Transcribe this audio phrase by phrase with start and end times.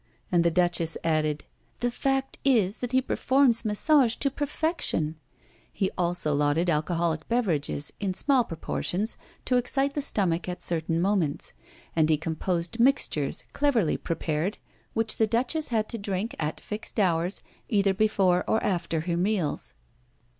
[0.31, 1.45] And the Duchess added:
[1.79, 5.15] "The fact is that he performs massage to perfection."
[5.71, 11.53] He also lauded alcoholic beverages, in small proportions to excite the stomach at certain moments;
[11.95, 14.57] and he composed mixtures, cleverly prepared,
[14.95, 19.75] which the Duchess had to drink, at fixed hours, either before or after her meals.